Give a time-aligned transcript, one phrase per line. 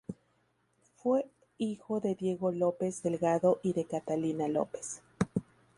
[0.95, 1.27] Fue
[1.59, 5.03] hijo de Diego López Delgado y de Catalina López.